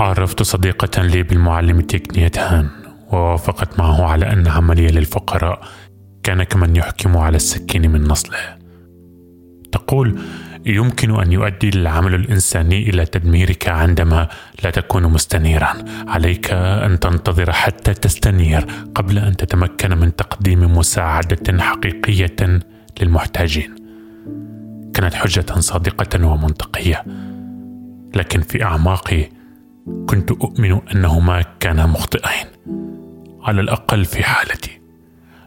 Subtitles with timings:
[0.00, 2.68] عرفت صديقة لي بالمعلم تيكنية هان
[3.12, 5.60] ووافقت معه على أن عملي للفقراء
[6.22, 8.38] كان كمن يحكم على السكين من نصله.
[9.72, 10.20] تقول
[10.66, 14.28] يمكن أن يؤدي العمل الإنساني إلى تدميرك عندما
[14.64, 15.68] لا تكون مستنيرا.
[16.08, 22.60] عليك أن تنتظر حتى تستنير قبل أن تتمكن من تقديم مساعدة حقيقية
[23.00, 23.74] للمحتاجين.
[24.94, 27.04] كانت حجة صادقة ومنطقية
[28.14, 29.39] لكن في أعماقي
[30.06, 32.46] كنت أؤمن أنهما كانا مخطئين.
[33.42, 34.80] على الأقل في حالتي.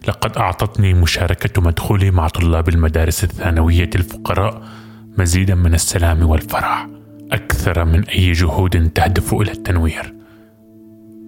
[0.07, 4.61] لقد أعطتني مشاركة مدخولي مع طلاب المدارس الثانوية الفقراء
[5.17, 6.87] مزيدا من السلام والفرح
[7.31, 10.13] أكثر من أي جهود تهدف إلى التنوير.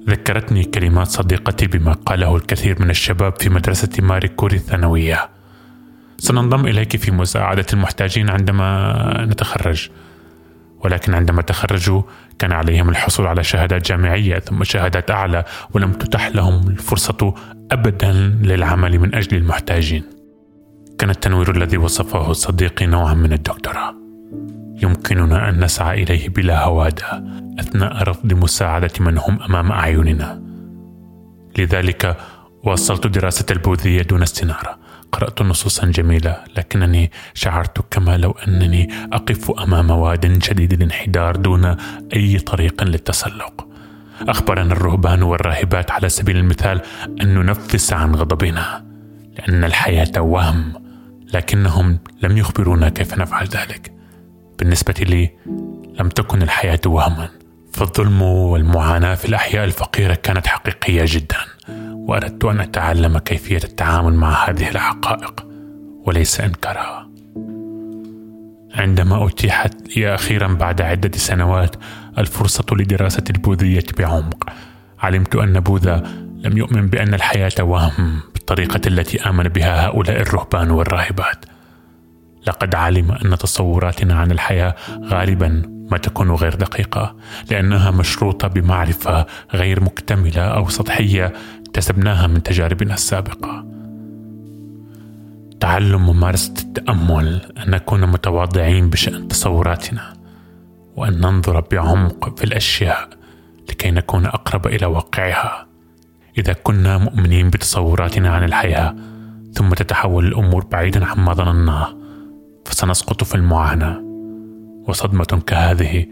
[0.10, 5.30] ذكرتني كلمات صديقتي بما قاله الكثير من الشباب في مدرسة ماري كوري الثانوية.
[6.18, 9.90] سننضم إليك في مساعدة المحتاجين عندما نتخرج.
[10.86, 12.02] ولكن عندما تخرجوا
[12.40, 17.34] كان عليهم الحصول على شهادات جامعية ثم شهادات أعلى ولم تتح لهم الفرصة
[17.72, 18.12] ابدا
[18.42, 20.04] للعمل من أجل المحتاجين.
[21.00, 23.96] كان التنوير الذي وصفه صديقي نوعا من الدكتوراه.
[24.84, 27.24] يمكننا أن نسعى إليه بلا هوادة
[27.60, 30.42] أثناء رفض مساعدة من هم أمام أعيننا.
[31.58, 32.18] لذلك
[32.64, 34.85] واصلت دراسة البوذية دون استنارة.
[35.12, 41.76] قرأت نصوصا جميلة لكنني شعرت كما لو أنني أقف أمام واد شديد الانحدار دون
[42.16, 43.68] أي طريق للتسلق.
[44.22, 46.82] أخبرنا الرهبان والراهبات على سبيل المثال
[47.22, 48.86] أن ننفس عن غضبنا
[49.38, 50.74] لأن الحياة وهم
[51.34, 53.92] لكنهم لم يخبرونا كيف نفعل ذلك.
[54.60, 55.32] بالنسبة لي
[56.00, 57.30] لم تكن الحياة وهما
[57.74, 61.38] فالظلم والمعاناة في الأحياء الفقيرة كانت حقيقية جدا.
[62.08, 65.46] وأردت أن أتعلم كيفية التعامل مع هذه الحقائق
[66.06, 67.09] وليس إنكارها.
[68.75, 71.76] عندما أتيحت لي أخيرا بعد عدة سنوات
[72.18, 74.50] الفرصة لدراسة البوذية بعمق
[75.00, 76.04] علمت أن بوذا
[76.38, 81.46] لم يؤمن بأن الحياة وهم بالطريقة التي آمن بها هؤلاء الرهبان والراهبات.
[82.48, 87.16] لقد علم أن تصوراتنا عن الحياة غالبا ما تكون غير دقيقة
[87.51, 91.34] لأنها مشروطة بمعرفة غير مكتملة أو سطحية
[91.68, 93.66] اكتسبناها من تجاربنا السابقة.
[95.59, 100.13] تعلم ممارسة التأمل أن نكون متواضعين بشأن تصوراتنا
[100.96, 103.09] وأن ننظر بعمق في الأشياء
[103.69, 105.67] لكي نكون أقرب إلى واقعها.
[106.38, 108.96] إذا كنا مؤمنين بتصوراتنا عن الحياة
[109.53, 111.96] ثم تتحول الأمور بعيدا عما ظنناه
[112.66, 114.05] فسنسقط في المعاناة.
[114.88, 116.06] وصدمة كهذه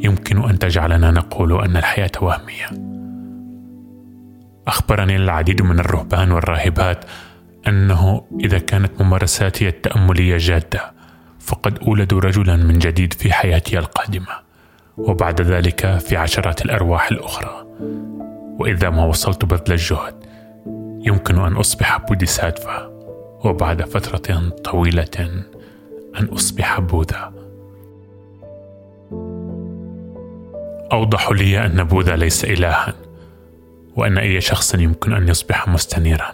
[0.00, 2.66] يمكن أن تجعلنا نقول أن الحياة وهمية.
[4.66, 7.04] أخبرني العديد من الرهبان والراهبات
[7.68, 10.92] أنه إذا كانت ممارساتي التأملية جادة
[11.40, 14.50] فقد أولد رجلا من جديد في حياتي القادمة
[14.96, 17.66] وبعد ذلك في عشرات الأرواح الأخرى.
[18.58, 20.14] وإذا ما وصلت بذل الجهد
[21.06, 22.90] يمكن أن أصبح بوديساتفا
[23.44, 25.42] وبعد فترة طويلة
[26.20, 27.39] أن أصبح بوذا.
[30.92, 32.94] أوضح لي أن بوذا ليس إلها
[33.96, 36.32] وأن أي شخص يمكن أن يصبح مستنيرا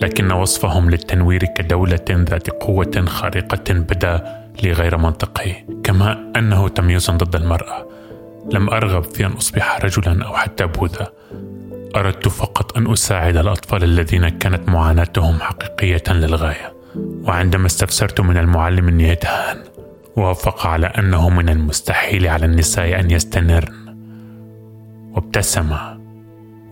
[0.00, 7.36] لكن وصفهم للتنوير كدولة ذات قوة خارقة بدا لي غير منطقي كما أنه تمييز ضد
[7.36, 7.86] المرأة.
[8.52, 11.12] لم أرغب في أن أصبح رجلا أو حتى بوذا.
[11.96, 19.64] أردت فقط أن أساعد الأطفال الذين كانت معاناتهم حقيقية للغاية وعندما استفسرت من المعلم النيتان
[20.16, 23.84] وافق على أنه من المستحيل على النساء أن يستنرن.
[25.14, 25.76] وابتسم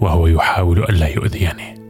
[0.00, 1.81] وهو يحاول ألا يؤذيني